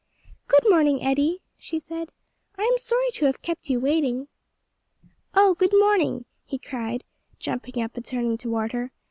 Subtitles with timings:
[0.47, 2.11] "Good morning, Eddie," she said.
[2.57, 4.29] "I am sorry to have kept you waiting."
[5.35, 7.03] "Oh, good morning," he cried,
[7.37, 8.91] jumping up and turning toward her.